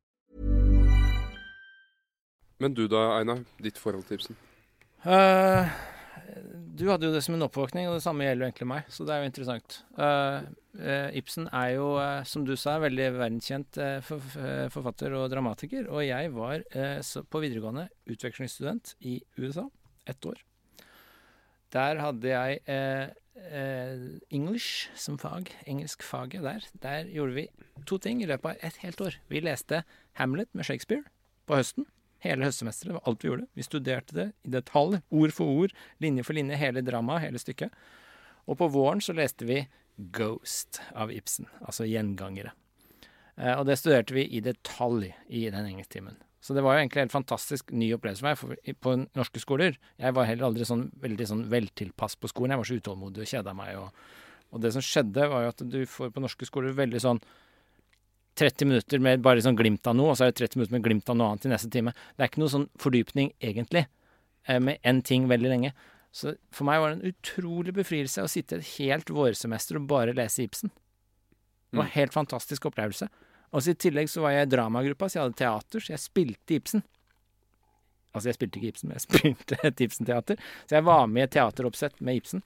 [2.60, 3.40] Men du da, Einar?
[3.64, 4.38] Ditt forhold til Ibsen?
[5.06, 5.66] Uh,
[6.80, 9.08] du hadde jo det som en oppvåkning, og det samme gjelder jo egentlig meg, så
[9.08, 9.80] det er jo interessant.
[9.98, 10.46] Uh,
[10.78, 11.90] uh, Ibsen er jo,
[12.30, 14.30] som du sa, veldig verdenskjent for,
[14.78, 15.90] forfatter og dramatiker.
[15.90, 19.66] Og jeg var på videregående utvekslingsstudent i USA
[20.06, 20.46] ett år.
[21.74, 26.68] Der hadde jeg English som fag, engelskfaget der.
[26.82, 27.48] Der gjorde vi
[27.86, 29.18] to ting i løpet av et helt år.
[29.28, 29.84] Vi leste
[30.16, 31.04] Hamlet med Shakespeare
[31.46, 31.88] på høsten.
[32.24, 33.48] Hele høstsemesteret var alt vi gjorde.
[33.54, 37.76] Vi studerte det i detalj, ord for ord, linje for linje, hele dramaet, hele stykket.
[38.50, 39.66] Og på våren så leste vi
[40.16, 42.52] Ghost av Ibsen, altså gjengangere.
[43.38, 46.18] Eh, og det studerte vi i detalj i den engelsktimen.
[46.46, 49.80] Så det var jo egentlig en helt fantastisk ny opplevelse for meg på norske skoler.
[49.98, 52.54] Jeg var heller aldri sånn veldig sånn veltilpass på skolen.
[52.54, 53.80] Jeg var så utålmodig og kjeda meg.
[53.82, 54.04] Og,
[54.54, 57.22] og det som skjedde, var jo at du får på norske skoler veldig sånn
[58.38, 60.86] 30 minutter med bare sånn glimt av noe, og så er det 30 minutter med
[60.86, 61.96] glimt av noe annet i neste time.
[62.14, 63.86] Det er ikke noe sånn fordypning, egentlig,
[64.46, 65.74] eh, med én ting veldig lenge.
[66.14, 70.14] Så for meg var det en utrolig befrielse å sitte et helt vårsemester og bare
[70.14, 70.70] lese Ibsen.
[71.72, 73.10] Det var en helt fantastisk opplevelse.
[73.54, 76.04] Og så I tillegg så var jeg i dramagruppa, så jeg hadde teater, så jeg
[76.04, 76.84] spilte Ibsen.
[78.16, 80.44] Altså, jeg spilte ikke Ibsen, men jeg spilte et Ibsen-teater.
[80.66, 82.44] Så jeg var med i et teateroppsett med Ibsen.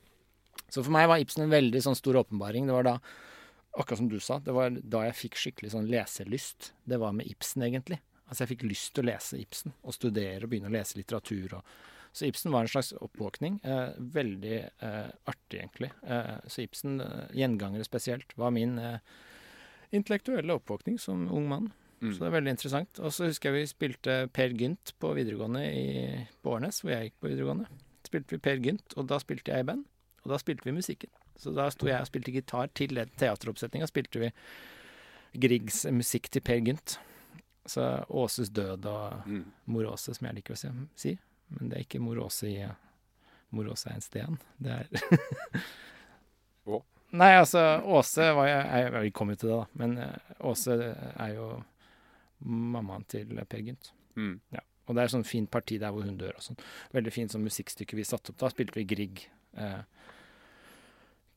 [0.68, 2.68] Så for meg var Ibsen en veldig sånn stor åpenbaring.
[2.70, 2.96] Det var da,
[3.76, 6.74] akkurat som du sa, det var da jeg fikk skikkelig sånn leselyst.
[6.90, 8.02] Det var med Ibsen, egentlig.
[8.28, 11.62] Altså, jeg fikk lyst til å lese Ibsen, og studere og begynne å lese litteratur.
[11.62, 13.60] og så Ibsen var en slags oppvåkning.
[13.64, 15.92] Eh, veldig eh, artig, egentlig.
[16.08, 18.98] Eh, så Ibsen, eh, gjengangere spesielt, var min eh,
[19.96, 21.70] intellektuelle oppvåkning som ung mann.
[22.00, 22.14] Mm.
[22.14, 23.00] Så det er veldig interessant.
[23.04, 27.10] Og så husker jeg vi spilte Per Gynt på videregående i, på Årnes, hvor jeg
[27.10, 27.68] gikk på videregående.
[28.08, 29.84] Spilte vi Per Gynt, og da spilte jeg i band.
[30.24, 31.12] Og da spilte vi musikken.
[31.40, 33.88] Så da sto jeg og spilte gitar til den teateroppsetninga.
[33.88, 34.32] Spilte vi
[35.40, 36.98] Griegs musikk til Per Gynt.
[37.70, 39.44] Så Åses død og Mm.
[39.66, 41.18] Mor Åse, som jeg liker å si.
[41.50, 42.66] Men det er ikke Mor Åse i
[43.52, 44.40] Mor Åse er en sten.
[44.62, 44.88] Det er
[46.70, 46.82] Å?
[47.18, 49.66] Nei, altså, Åse var jo Vi kom jo til det, da.
[49.82, 51.48] Men eh, Åse er jo
[52.46, 53.90] mammaen til Per Gynt.
[54.16, 54.38] Mm.
[54.90, 56.60] Og det er sånn fint parti der hvor hun dør og sånn.
[56.96, 58.40] Veldig fint sånn musikkstykke vi satte opp.
[58.42, 59.16] Da spilte vi Grieg
[59.60, 59.82] eh,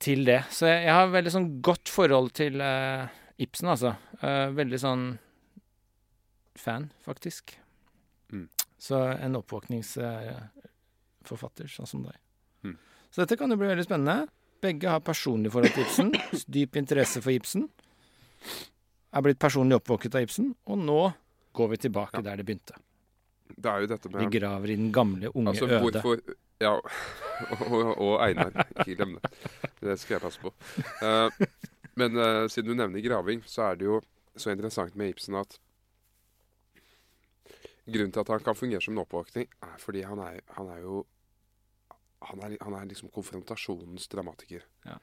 [0.03, 0.41] til det.
[0.55, 3.03] Så jeg, jeg har veldig sånn godt forhold til eh,
[3.43, 3.91] Ibsen, altså.
[4.21, 5.05] Eh, veldig sånn
[6.59, 7.45] fan, faktisk.
[8.33, 8.49] Mm.
[8.83, 12.17] Så en oppvåkningsforfatter, sånn som deg.
[12.67, 12.77] Mm.
[13.11, 14.19] Så dette kan jo bli veldig spennende.
[14.63, 16.13] Begge har personlig forhold til Ibsen.
[16.55, 17.67] Dyp interesse for Ibsen.
[19.13, 20.53] Er blitt personlig oppvåket av Ibsen.
[20.71, 21.01] Og nå
[21.53, 22.23] går vi tilbake Ja.
[22.31, 22.79] der det begynte.
[23.53, 25.81] Det er jo dette Vi med graver i den gamle, unge Altså, øde.
[26.01, 26.21] hvorfor
[26.63, 26.77] Ja,
[27.75, 28.55] og, og Einar.
[28.79, 29.31] Ikke glem det.
[29.81, 30.53] Det skal jeg passe på.
[31.03, 31.29] Uh,
[31.99, 34.01] men uh, siden du nevner graving, så er det jo
[34.37, 35.59] så interessant med Ibsen at
[37.93, 40.85] Grunnen til at han kan fungere som en oppvåkning, er fordi han er, han er
[40.85, 41.01] jo
[42.31, 44.63] han er, han er liksom konfrontasjonens dramatiker.
[44.87, 44.99] Ja.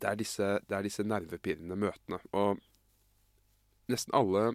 [0.00, 2.18] Det, er disse, det er disse nervepirrende møtene.
[2.36, 2.60] Og
[3.88, 4.54] nesten alle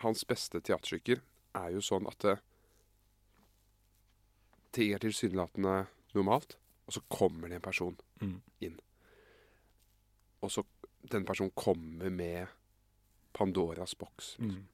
[0.00, 1.20] hans beste teaterstykker
[1.60, 2.36] er jo sånn at det,
[4.72, 6.56] ting er tilsynelatende normalt,
[6.86, 8.40] og så kommer det en person Mm.
[8.60, 8.78] inn.
[10.42, 10.62] Og så
[11.10, 12.46] den personen kommer med
[13.32, 14.36] Pandoras boks.
[14.38, 14.66] Mm.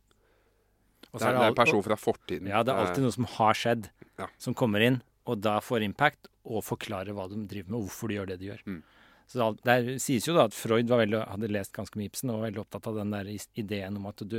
[1.12, 2.48] Og Det er, det er en person fra fortiden.
[2.48, 4.26] Ja, det er alltid noe som har skjedd, Ja.
[4.38, 8.10] som kommer inn, og da får impact, og forklarer hva de driver med, og hvorfor
[8.10, 8.62] de gjør det de gjør.
[8.66, 8.82] Mm.
[9.26, 12.40] Så Der sies jo da at Freud var veldig, hadde lest ganske mye Ibsen, og
[12.40, 14.38] var veldig opptatt av den der ideen om at du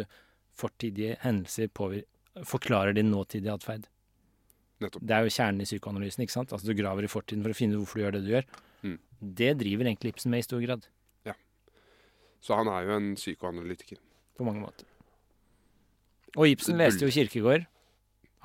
[0.57, 2.05] fortidige hendelser påvir
[2.45, 3.87] forklarer din nåtidige atferd.
[4.79, 5.01] Nettopp.
[5.09, 6.51] Det er jo kjernen i psykoanalysen, ikke sant?
[6.53, 8.45] Altså du graver i fortiden for å finne ut hvorfor du gjør det du gjør.
[8.85, 8.99] Mm.
[9.41, 10.85] Det driver egentlig Ibsen med i stor grad.
[11.25, 11.33] Ja.
[12.45, 13.97] Så han er jo en psykoanalytiker.
[14.37, 14.85] på mange måter.
[16.37, 17.65] Og Ibsen leste jo Kirkegård.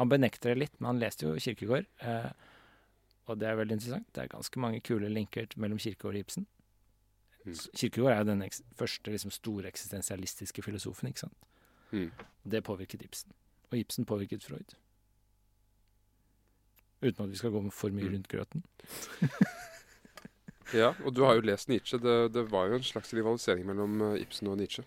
[0.03, 1.87] Han benekter det litt, men han leste jo Kirkegård.
[2.03, 2.31] Eh,
[3.31, 4.09] og det er veldig interessant.
[4.13, 6.47] Det er ganske mange kule linker mellom Kirkegård og Ibsen.
[7.47, 7.55] Mm.
[7.79, 8.43] Kirkegård er jo den
[8.79, 11.49] første liksom, store eksistensialistiske filosofen, ikke sant.
[11.93, 12.09] Mm.
[12.51, 13.33] Det påvirket Ibsen.
[13.71, 14.75] Og Ibsen påvirket Freud.
[17.03, 18.13] Uten at vi skal gå for mye Mm.
[18.17, 18.63] rundt grøten.
[20.73, 21.99] Ja, og du har jo lest Nietzsche.
[22.01, 24.85] Det, det var jo en slags rivalisering mellom eh, Ibsen og Nietzsche.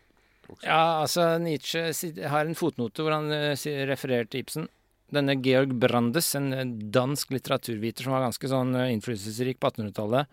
[0.50, 0.64] også.
[0.66, 1.84] Ja, altså Nietzsche
[2.32, 3.54] har en fotnote hvor han eh,
[3.86, 4.66] refererer til Ibsen.
[5.14, 10.32] Denne Georg Brandes, en eh, dansk litteraturviter som var ganske sånn eh, innflytelsesrik på 1800-tallet,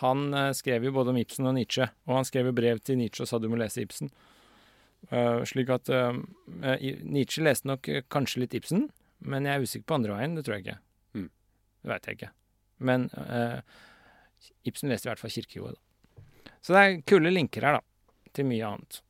[0.00, 2.98] han eh, skrev jo både om Ibsen og Nietzsche, og han skrev jo brev til
[3.00, 4.12] Nietzsche og sa du må lese Ibsen.
[5.10, 6.16] Uh, slik at eh,
[7.08, 8.90] Nietzsche leste nok kanskje litt Ibsen,
[9.24, 10.34] men jeg er usikker på andre veien.
[10.36, 10.80] Det tror jeg ikke.
[11.16, 11.30] Mm.
[11.80, 12.32] Det veit jeg ikke.
[12.90, 13.62] Men uh,
[14.68, 15.80] Ibsen leste i hvert fall Kirkegård.
[16.60, 19.00] Så det er kule linker her, da, til mye annet.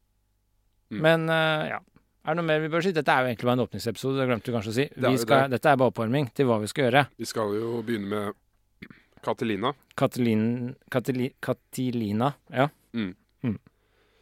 [0.91, 1.01] Mm.
[1.03, 1.27] Men
[1.71, 1.79] ja.
[2.21, 2.93] Er det noe mer vi bør si?
[2.93, 4.85] Dette er jo egentlig bare en åpningsepisode, det glemte du kanskje å si.
[4.93, 5.57] Det er jo skal, det.
[5.57, 7.05] dette er bare oppvarming til hva vi skal gjøre.
[7.23, 8.93] Vi skal jo begynne med
[9.25, 9.73] Katelina.
[10.01, 10.45] Katalin,
[10.93, 12.67] Kateli, Katilina, ja.
[12.97, 13.15] Mm.
[13.45, 13.57] Mm.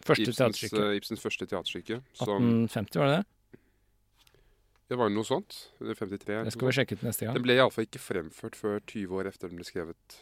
[0.06, 0.84] Første Ibsens, teaterstykke.
[0.84, 1.98] eh, Ibsens første teaterstykke.
[2.18, 3.26] Som, 1850, var det det?
[4.88, 5.58] det var jo noe sånt.
[5.82, 6.44] eller 53.
[6.46, 7.34] Det skal vi sjekke ut neste gang.
[7.36, 10.16] Den ble iallfall ikke fremført før 20 år etter den ble skrevet.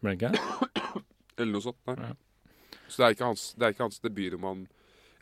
[0.00, 1.02] Ble det ikke?
[1.36, 1.82] Eller noe sånt.
[1.90, 1.98] Nei.
[2.00, 2.14] Ja.
[2.86, 4.66] Så det er ikke hans, det er ikke hans debutroman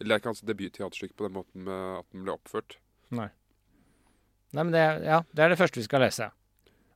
[0.00, 2.76] Eller det er ikke hans debutteaterstykke på den måten med at den ble oppført.
[3.14, 3.28] Nei.
[4.54, 6.30] Nei, men det, er- ja, det er det første vi skal lese.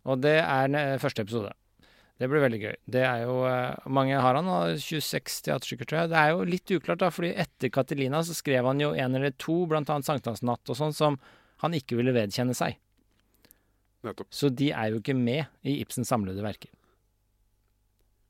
[0.09, 1.53] Og det er første episode.
[2.19, 2.75] Det blir veldig gøy.
[2.91, 6.11] Det er jo eh, Mange har han, og 26 teaterstykker, tror jeg.
[6.11, 9.31] Det er jo litt uklart, da, fordi etter Catelina så skrev han jo en eller
[9.39, 11.19] to, blant annet Sankthansnatt og sånn, som
[11.63, 12.75] han ikke ville vedkjenne seg.
[14.07, 14.29] Nettopp.
[14.35, 16.71] Så de er jo ikke med i Ibsens samlede verker.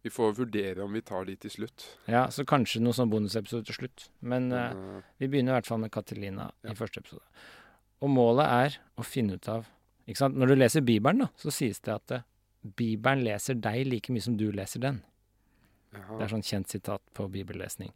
[0.06, 1.84] Vi får vurdere om vi tar de til slutt.
[2.06, 4.08] Ja, Så kanskje noen sånn bonusepisode til slutt.
[4.20, 6.70] Men uh, Vi begynner i hvert fall med Katilina Ja.
[6.72, 7.24] i første episode.
[8.00, 9.66] Og målet er å finne ut av
[10.08, 10.38] ikke sant?
[10.38, 12.22] Når du leser Bibelen, da, så sies det at eh,
[12.78, 15.02] Bibelen leser deg like mye som du leser den.
[15.92, 16.04] ja.
[16.16, 17.90] Det er sånn kjent sitat på bibellesning.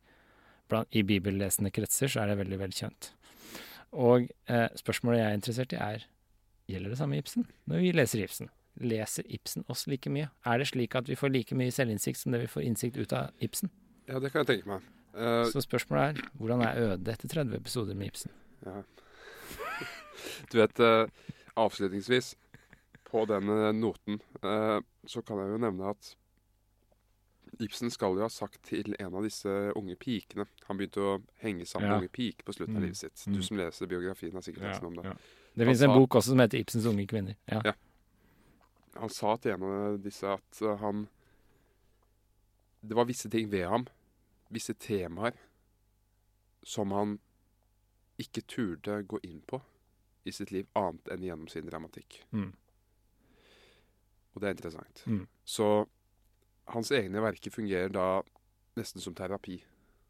[0.93, 3.13] I bibellesende kretser så er det veldig velkjent.
[3.93, 6.05] Og eh, spørsmålet jeg er interessert i, er
[6.69, 8.51] gjelder det samme Ibsen når vi leser Ibsen?
[8.81, 10.31] Leser Ibsen oss like mye?
[10.47, 13.13] Er det slik at vi får like mye selvinnsikt som det vi får innsikt ut
[13.13, 13.71] av Ibsen?
[14.09, 14.83] ja, det kan jeg tenke meg.
[15.15, 18.31] Uh, Så spørsmålet er hvordan er ødet etter 30 episoder med Ibsen?
[18.67, 18.83] Ja.
[20.53, 21.09] Du vet, uh,
[21.57, 22.35] avslutningsvis
[23.11, 26.15] på den eh, noten uh, så kan jeg jo nevne at
[27.61, 31.67] Ibsen skal jo ha sagt til en av disse unge pikene Han begynte å henge
[31.69, 31.97] sammen Ja.
[31.99, 32.87] med unge piker på slutten av Mm.
[32.87, 33.27] livet sitt.
[33.27, 33.35] Mm.
[33.37, 35.17] Du som leser biografien, har sikkert lest noe om det.
[35.57, 37.37] Det fins en bok også som heter 'Ibsens unge kvinner'.
[37.49, 37.73] Ja.
[39.01, 41.07] Han sa til en av disse at eh, han
[42.83, 43.85] Det var visse ting ved ham,
[44.51, 45.37] visse temaer,
[46.63, 47.21] som han
[48.19, 49.61] ikke turde gå inn på
[50.27, 52.21] i sitt liv, annet enn gjennom sin dramatikk.
[52.35, 52.51] Mm.
[54.33, 55.03] Og det er interessant.
[55.07, 55.25] Mm.
[55.45, 55.69] Så
[56.75, 58.07] hans egne verker fungerer da
[58.79, 59.61] nesten som terapi.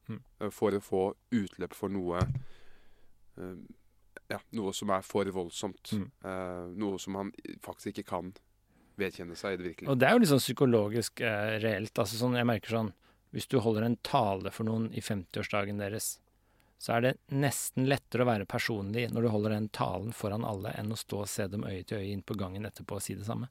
[0.09, 0.21] Mm.
[0.41, 3.57] eh, For å få utløp for noe eh,
[4.33, 5.93] Ja, noe som er for voldsomt.
[5.93, 6.07] Mm.
[6.25, 8.31] Uh, noe som han faktisk ikke kan
[9.03, 9.93] vedkjenne seg i det virkelige.
[9.93, 11.95] Og det er jo litt sånn psykologisk eh, reelt.
[11.95, 12.93] Altså sånn, jeg merker sånn
[13.33, 16.19] Hvis du holder en tale for noen i 50-årsdagen deres,
[16.83, 20.75] så er det nesten lettere å være personlig når du holder den talen foran alle,
[20.77, 23.15] enn å stå og se dem øye til øye inn på gangen etterpå og si
[23.17, 23.49] det samme.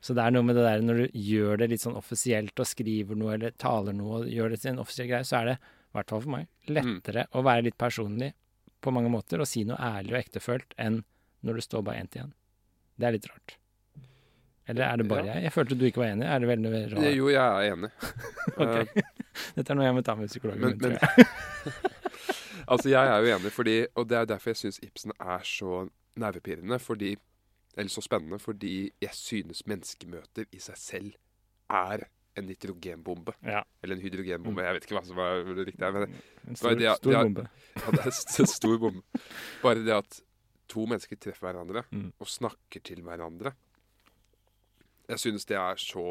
[0.00, 2.68] Så det er noe med det der når du gjør det litt sånn offisielt og
[2.68, 5.56] skriver noe eller taler noe og gjør det til en offisiell greie, så er det,
[5.90, 8.30] i hvert fall for meg, lettere å være litt personlig
[8.80, 11.02] på mange måter og si noe ærlig og ektefølt enn
[11.44, 12.32] når du står bare én til én.
[13.00, 13.56] Det er litt rart.
[14.70, 15.34] Eller er det bare Ja.
[15.34, 15.42] jeg?
[15.48, 16.26] Jeg følte du ikke var enig.
[16.30, 17.08] Er det veldig rart?
[17.16, 17.90] Jo, jeg er enig.
[18.60, 18.76] Ok.
[18.76, 19.02] Eh,
[19.56, 20.98] Dette er noe jeg må ta med psykologen min,
[22.70, 25.88] altså, jeg er jo enig, fordi, og det er derfor jeg syns Ibsen er så
[26.20, 26.78] nervepirrende.
[26.82, 27.14] Fordi,
[27.78, 31.12] eller så spennende, fordi jeg synes menneskemøter i seg selv
[31.70, 32.06] er
[32.38, 33.32] en nitrogenbombe.
[33.46, 33.62] Ja.
[33.82, 34.62] Eller en hydrogenbombe.
[34.66, 35.92] Jeg vet ikke hva som er det riktige.
[35.92, 36.06] her,
[36.48, 37.48] En stor, det- stor det bombe.
[37.76, 39.02] ja, det er en stor bombe.
[39.62, 40.20] Bare det at
[40.70, 42.12] to mennesker treffer hverandre Mm.
[42.20, 43.52] og snakker til hverandre.
[45.10, 46.04] Jeg synes det er så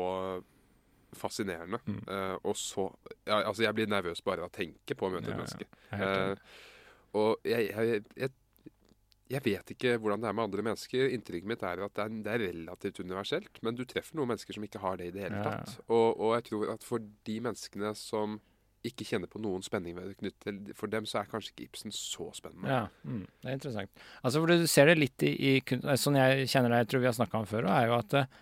[1.18, 1.80] fascinerende.
[1.86, 2.02] Mm.
[2.08, 2.90] Uh, og så
[3.26, 5.70] ja, Altså, jeg blir nervøs bare av å tenke på å møte Ja, et menneske.
[5.94, 6.36] Helt enig.
[6.36, 6.68] Eh,
[7.20, 8.30] og jeg, jeg, jeg,
[9.34, 11.10] jeg vet ikke hvordan det er med andre mennesker.
[11.16, 13.58] Inntrykket mitt er at det er, det er relativt universelt.
[13.66, 15.64] Men du treffer noen mennesker som ikke har det i det hele Ja, ja.
[15.64, 15.82] tatt.
[15.88, 18.38] Og, og jeg tror at for de menneskene som
[18.88, 19.98] ikke kjenner på noen spenning
[20.78, 22.70] For dem så er kanskje ikke Ibsen så spennende.
[22.72, 24.04] Ja, mm, det er interessant.
[24.24, 27.10] Altså, for Du ser det litt i, i Sånn jeg kjenner deg, jeg tror vi
[27.10, 28.38] har snakka om før, er jo at eh,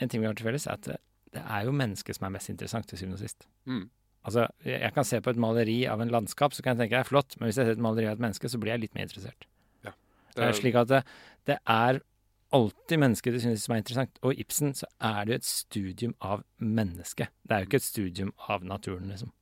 [0.00, 0.98] en ting vi har til felles, er at det,
[1.40, 3.46] er jo mennesket som er mest interessant til syvende og sist.
[3.70, 3.86] Mm.
[4.26, 7.04] Altså, jeg kan se på et maleri av en landskap, så kan jeg tenke det
[7.04, 8.96] er flott, men hvis jeg ser et maleri av et menneske, så blir jeg litt
[8.98, 9.46] mer interessert.
[10.30, 11.00] Det Det er slik at det,
[11.46, 12.00] det er
[12.54, 14.18] alltid mennesket du synes som er interessant.
[14.22, 17.32] Og i Ibsen så er det jo et studium av mennesket.
[17.42, 19.32] Det er jo ikke et studium av naturen, liksom.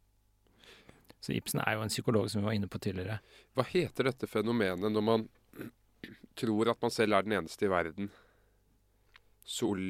[1.21, 3.19] Så Ibsen er jo en psykolog som vi var inne på tidligere.
[3.57, 5.29] Hva heter dette fenomenet når man
[6.39, 8.13] tror at man selv er den eneste i verden?
[9.49, 9.81] Sol...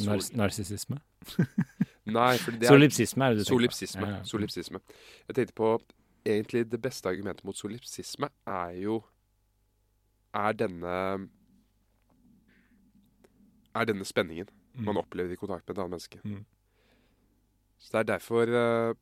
[0.00, 0.96] sol narsissisme.
[2.08, 3.58] nei, for det er Solipsisme er det du tenker på.
[3.58, 4.06] solipsisme.
[4.08, 4.24] Ja, ja.
[4.24, 4.80] solipsisme.
[5.28, 5.74] Jeg tenkte på
[6.22, 9.00] Egentlig det beste argumentet mot solipsisme er jo
[10.38, 10.96] Er denne
[13.74, 16.18] Er denne spenningen man opplever i kontakt med et annet menneske.
[16.24, 16.44] Mm.
[17.78, 18.94] Så det er derfor uh,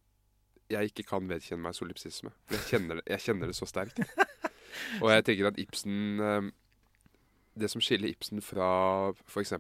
[0.71, 2.33] jeg ikke kan vedkjenne meg solipsisme.
[2.51, 4.01] Jeg kjenner det, jeg kjenner det så sterkt.
[5.03, 6.51] Og jeg tenker at Ibsen eh,
[7.59, 9.53] Det som skiller Ibsen fra f.eks.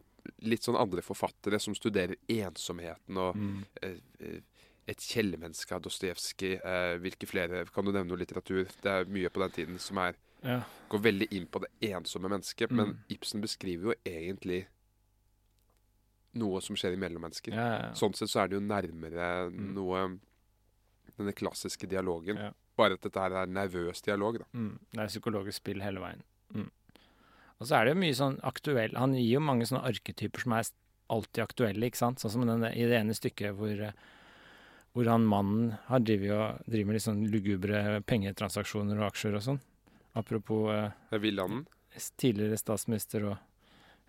[0.46, 3.64] litt sånn andre forfattere som studerer ensomheten og Mm.
[3.82, 4.40] eh, eh,
[4.88, 8.64] et kjellermenneske av Dostojevskij eh, Hvilke flere Kan du nevne noe litteratur?
[8.82, 10.62] Det er mye på den tiden som er, Ja.
[10.88, 12.70] går veldig inn på det ensomme mennesket.
[12.70, 12.98] Men Mm.
[13.10, 14.66] Ibsen beskriver jo egentlig
[16.34, 17.52] noe som skjer i mellommennesker.
[17.54, 17.92] Ja, ja.
[17.98, 19.74] Sånn sett så er det jo nærmere Mm.
[19.74, 20.18] noe
[21.18, 22.54] Denne klassiske dialogen.
[22.78, 24.44] Bare at dette her er nervøs dialog, da.
[24.54, 24.78] Mm.
[24.90, 26.22] Det er psykologisk spill hele veien.
[27.60, 30.54] Og så er det jo mye sånn aktuell Han gir jo mange sånne arketyper som
[30.56, 30.70] er
[31.10, 32.20] alltid aktuelle, ikke sant.
[32.22, 33.92] Sånn som den, i det ene stykket hvor, eh,
[34.94, 39.60] hvor han mannen har driver, driver med litt sånn lugubre pengetransaksjoner og aksjer og sånn.
[40.14, 41.66] Apropos eh, Det er Villanden.
[42.16, 43.36] tidligere statsminister og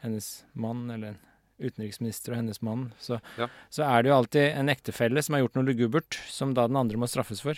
[0.05, 1.19] hennes mann, eller en
[1.61, 3.47] utenriksminister og hennes mann, så, Ja.
[3.69, 6.77] så er det jo alltid en ektefelle som har gjort noe lugubert, som da den
[6.77, 7.57] andre må straffes for.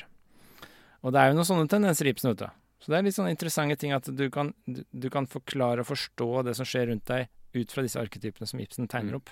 [1.03, 2.49] Og det er jo noen sånne tendenser i Ibsen, vet du.
[2.83, 5.87] Så det er litt sånn interessante ting at du kan, du, du kan forklare og
[5.87, 9.21] forstå det som skjer rundt deg, ut fra disse arketypene som Ibsen tegner Mm.
[9.21, 9.29] opp.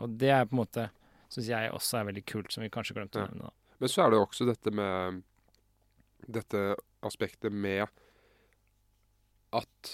[0.00, 0.86] Og det er på en måte,
[1.28, 3.50] syns jeg også er veldig kult, som vi kanskje glemte å nevne.
[3.50, 3.74] Ja.
[3.80, 5.22] Men så er det jo også dette med
[6.26, 6.74] Dette
[7.06, 7.86] aspektet med
[9.54, 9.90] at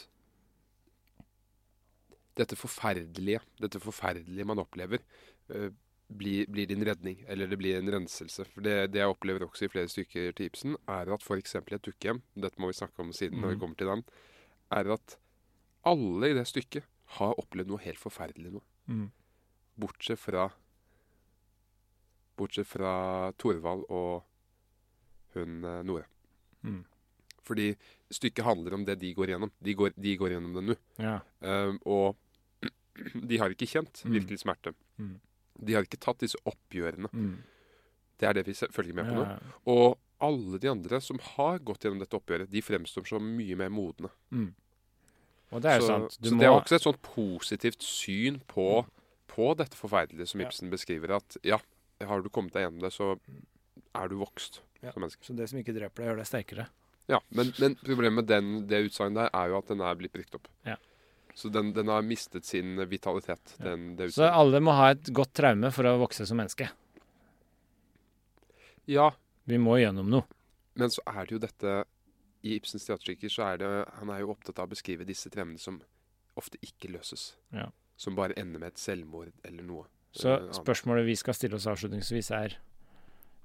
[2.39, 5.03] dette forferdelige, dette forferdelige man opplever,
[5.53, 5.69] eh,
[6.19, 8.45] blir, blir din redning, eller det blir en renselse.
[8.53, 11.55] For det, det jeg opplever også i flere stykker til Ibsen, er at f.eks.
[11.55, 13.61] i et dukkehjem, dette må vi snakke om siden når vi Mhm.
[13.61, 14.05] kommer til den,
[14.73, 15.17] er at
[15.85, 16.85] alle i det stykket
[17.19, 18.63] har opplevd noe helt forferdelig nå.
[18.89, 19.11] Mm.
[19.79, 20.51] Bortsett fra
[22.37, 24.23] Bortsett fra Thorvald og
[25.35, 25.83] hun Nora.
[25.83, 26.07] Nore.
[26.65, 26.85] Mm.
[27.43, 27.73] Fordi
[28.13, 29.51] stykket handler om det de går gjennom.
[29.63, 30.77] De går, de går gjennom det nå.
[31.03, 31.17] Ja.
[31.41, 32.17] Um, og
[33.29, 34.13] de har ikke kjent Mm.
[34.19, 34.75] virkelig smerte.
[34.99, 35.17] Mm.
[35.59, 37.11] De har ikke tatt disse oppgjørene.
[37.13, 37.35] Mm.
[38.19, 39.27] Det er det vi følger med på nå.
[39.73, 43.73] Og alle de andre som har gått gjennom dette oppgjøret, de fremstår som mye mer
[43.75, 44.11] modne.
[44.31, 44.51] Mm.
[45.53, 46.19] Og det er så sant.
[46.23, 48.85] Du så må det er også et sånt positivt syn på,
[49.29, 50.47] på dette forferdelige som Ja.
[50.49, 51.17] Ibsen beskriver.
[51.19, 51.59] At ja,
[52.01, 53.17] har du kommet deg gjennom det, så
[53.95, 54.93] er du vokst Ja.
[54.93, 55.23] som menneske.
[55.27, 56.69] Så det som ikke dreper deg, gjør deg sterkere.
[57.11, 60.13] Ja, men, men problemet med den, det utsagnet der er jo at den er blitt
[60.15, 60.49] brukt opp.
[60.65, 60.77] Ja.
[61.35, 63.55] Så den, den har mistet sin vitalitet.
[63.59, 63.65] Ja.
[63.71, 66.69] Den, det Så alle må ha et godt traume for å vokse som menneske.
[68.91, 69.13] Ja,
[69.45, 70.27] Vi må gjennom noe.
[70.75, 71.73] men så er det jo dette
[72.43, 75.59] I Ibsens teaterstykker så er det Han er jo opptatt av å beskrive disse traumene
[75.63, 75.81] som
[76.37, 77.35] ofte ikke løses.
[77.53, 77.69] Ja.
[77.97, 79.85] Som bare ender med et selvmord eller noe.
[80.13, 82.57] Så eller spørsmålet vi skal stille oss avslutningsvis, er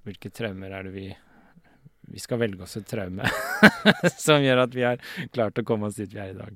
[0.07, 1.07] hvilke traumer er det vi
[2.07, 3.27] Vi skal velge oss et traume
[4.25, 5.01] som gjør at vi har
[5.35, 6.55] klart å komme oss dit vi er i dag.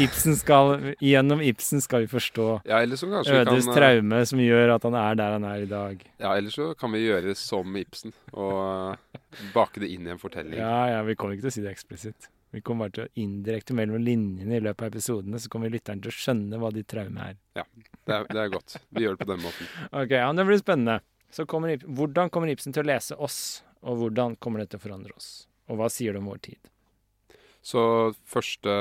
[0.00, 4.20] Ibsen skal, Gjennom Ibsen skal vi forstå Ja, så kanskje vi Ødes kan, eh, traume
[4.26, 6.04] som gjør at han er der han er i dag.
[6.18, 9.18] Ja, eller så kan vi gjøre som Ibsen og eh,
[9.54, 10.56] bake det inn i en fortelling.
[10.58, 12.30] Ja, ja, vi kommer ikke til å si det eksplisitt.
[12.52, 16.02] Vi kommer bare til å indirekte mellom linjene i løpet av episodene, så kommer lytteren
[16.04, 17.38] til å skjønne hva de traumene er.
[17.56, 18.76] Det, er, det er godt.
[18.92, 19.70] Vi gjør det på den måten.
[19.88, 20.98] Ok, ja, Det blir spennende.
[21.32, 23.38] Så kommer, Ibsen, hvordan kommer Ibsen til å lese oss,
[23.80, 25.30] og hvordan kommer det til å forandre oss?
[25.72, 26.68] Og hva sier det om vår tid?
[27.64, 27.80] Så
[28.28, 28.74] første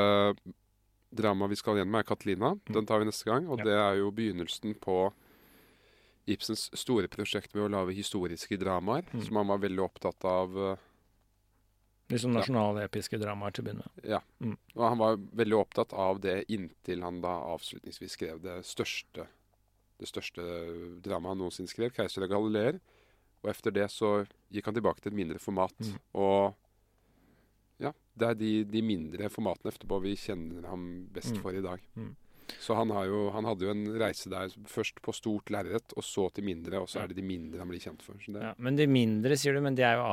[1.12, 2.60] drama vi skal gjennom, er 'Katlina'.
[2.68, 2.74] Mm.
[2.74, 3.48] Den tar vi neste gang.
[3.50, 3.64] Og Ja.
[3.64, 5.14] det er jo begynnelsen på
[6.28, 9.26] Ibsens store prosjekt med å lage historiske dramaer, Mm.
[9.26, 10.50] som han var veldig opptatt av.
[10.50, 10.78] Liksom
[12.10, 12.40] Litt sånn Ja.
[12.42, 14.06] nasjonalepiske dramaer til å begynne med.
[14.06, 14.20] Ja.
[14.42, 14.58] Mm.
[14.76, 19.28] Og han var veldig opptatt av det inntil han da avslutningsvis skrev det største
[20.02, 20.42] det største
[21.02, 22.80] dramaet han noensinne skrev, 'Keiser og Galileer'.
[23.44, 25.74] Og etter det så gikk han tilbake til et mindre format.
[25.80, 26.00] Mm.
[26.16, 26.56] Og
[27.82, 31.42] ja, det er de, de mindre formatene etterpå vi kjenner ham best Mm.
[31.42, 31.80] for i dag.
[31.98, 32.12] Mm.
[32.60, 36.04] Så han, har jo, han hadde jo en reise der først på stort lerret, og
[36.04, 38.20] så til mindre, og så er det de mindre han blir kjent for.
[38.20, 40.04] Så det, Ja, men de mindre, sier du, men de er jo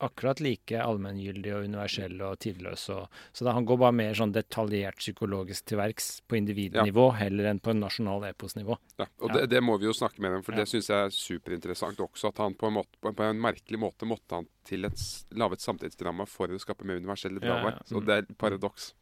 [0.00, 2.84] akkurat like allmenngyldig og universell og tidløs.
[2.94, 7.48] Og, så da, han går bare mer sånn detaljert psykologisk til verks på individnivå heller
[7.50, 8.76] enn på en nasjonal eposnivå.
[8.98, 9.34] Ja, og Ja.
[9.40, 10.58] Det, det må vi jo snakke med dem, for Ja.
[10.62, 12.28] det syns jeg er superinteressant også.
[12.28, 15.00] At han på en, måte, på på en merkelig måte måtte han til et,
[15.34, 17.78] lage et samtidsdrama for å skape mer universelle Ja, dramaer.
[17.78, 17.82] ja.
[17.88, 18.06] Så Mm.
[18.06, 18.92] det er et paradoks.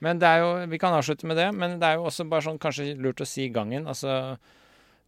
[0.00, 2.42] Men det er jo, vi kan avslutte med det, men det er jo også bare
[2.42, 3.86] sånn kanskje lurt å si gangen.
[3.86, 4.38] Altså,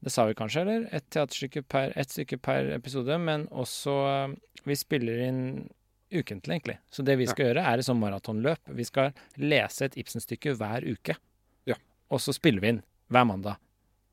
[0.04, 0.88] det sa vi kanskje, eller?
[0.92, 4.34] Ett teaterstykke per, et stykke per episode, men også eh,
[4.68, 5.44] Vi spiller inn
[6.12, 6.76] ukentlig, egentlig.
[6.92, 8.68] Så det vi skal gjøre, er et sånt maratonløp.
[8.76, 11.16] Vi skal lese et Ibsen-stykke hver uke.
[11.68, 11.76] Ja.
[12.12, 12.82] Og så spiller vi inn
[13.12, 13.60] hver mandag.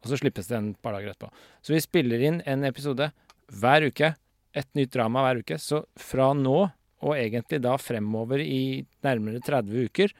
[0.02, 1.30] Og så slippes det en par dager etterpå.
[1.62, 3.12] Så vi spiller inn en episode
[3.52, 4.14] hver uke.
[4.58, 5.60] Et nytt drama hver uke.
[5.62, 6.60] Så fra nå,
[7.02, 10.16] og egentlig da fremover i nærmere 30 uker,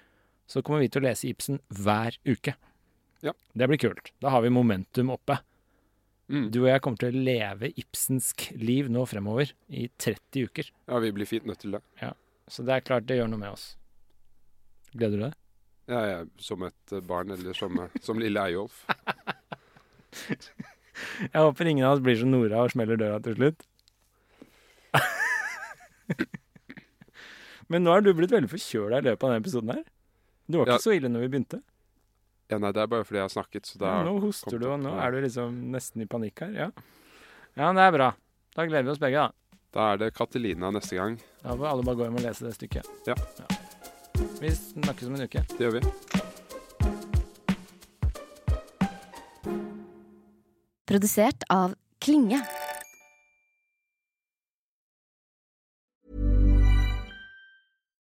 [0.52, 2.54] så kommer vi til å lese Ibsen hver uke.
[3.26, 3.34] Ja.
[3.54, 4.14] Det blir kult.
[4.22, 5.40] Da har vi momentum oppe.
[6.32, 6.46] Mm.
[6.54, 10.70] Du og jeg kommer til å leve ibsensk liv nå fremover i 30 uker.
[10.88, 11.82] Ja, vi blir fint nødt til det.
[12.02, 12.14] Ja.
[12.48, 13.66] Så det er klart det gjør noe med oss.
[14.96, 15.36] Gleder du deg?
[15.92, 18.86] Jeg er som et eh, barn, eller som, eh, som lille Eyolf.
[21.22, 23.60] Jeg håper ingen av oss blir som Nora og smeller døra til slutt.
[27.72, 29.84] Men nå har du blitt veldig forkjøla i løpet av denne episoden her.
[30.48, 30.84] Du var ikke Ja.
[30.84, 31.58] så ille når vi begynte.
[32.52, 34.66] Ja, nei, det er bare fordi jeg har snakket, så da Ja, nå hoster du,
[34.74, 36.52] og nå er du liksom nesten i panikk her.
[36.52, 36.68] Ja.
[37.56, 38.10] ja, men det er bra.
[38.58, 39.32] Da gleder vi oss begge, da.
[39.72, 41.16] Da er det Katelina neste gang.
[41.46, 42.90] Da får alle bare gå hjem og lese det stykket.
[43.08, 43.16] Ja.
[44.42, 45.46] Vi snakkes om en uke.
[45.48, 45.86] Det gjør vi.
[50.92, 52.42] Produsert av Klinge.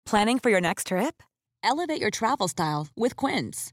[0.07, 1.23] Planning for your next trip?
[1.63, 3.73] Elevate your travel style with Quince.